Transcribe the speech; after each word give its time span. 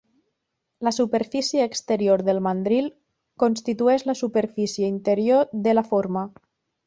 La 0.87 0.91
superfície 0.97 1.67
exterior 1.71 2.23
del 2.29 2.39
mandril 2.47 2.87
constitueix 3.45 4.07
la 4.11 4.17
superfície 4.23 4.91
interior 4.95 5.55
de 5.69 5.77
la 5.81 5.85
forma. 5.93 6.27